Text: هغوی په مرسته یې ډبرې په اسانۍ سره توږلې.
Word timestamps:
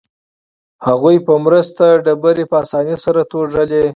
هغوی 0.87 1.17
په 1.27 1.33
مرسته 1.45 1.83
یې 1.91 2.01
ډبرې 2.05 2.45
په 2.51 2.55
اسانۍ 2.63 2.95
سره 3.05 3.21
توږلې. 3.31 3.83